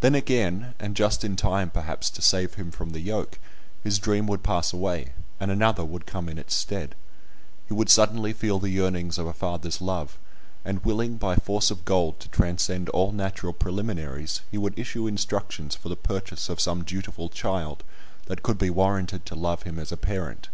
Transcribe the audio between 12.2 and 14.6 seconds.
to transcend all natural preliminaries, he